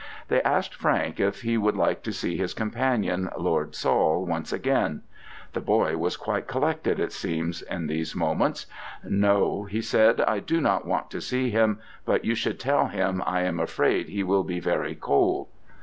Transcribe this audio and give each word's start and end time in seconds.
They 0.29 0.41
asked 0.41 0.73
Frank 0.73 1.19
if 1.19 1.43
he 1.43 1.59
would 1.59 1.75
like 1.75 2.01
to 2.05 2.11
see 2.11 2.35
his 2.35 2.55
companion, 2.55 3.29
Lord 3.37 3.75
Saul, 3.75 4.25
once 4.25 4.51
again. 4.51 5.03
The 5.53 5.61
boy 5.61 5.95
was 5.95 6.17
quite 6.17 6.47
collected, 6.47 6.99
it 6.99 7.15
appears, 7.23 7.61
in 7.61 7.85
these 7.85 8.15
moments. 8.15 8.65
"No," 9.03 9.65
he 9.65 9.83
said, 9.83 10.19
"I 10.21 10.39
do 10.39 10.59
not 10.59 10.87
want 10.87 11.11
to 11.11 11.21
see 11.21 11.51
him; 11.51 11.77
but 12.03 12.25
you 12.25 12.33
should 12.33 12.59
tell 12.59 12.87
him 12.87 13.21
I 13.27 13.41
am 13.41 13.59
afraid 13.59 14.09
he 14.09 14.23
will 14.23 14.43
be 14.43 14.59
very 14.59 14.95
cold." 14.95 15.49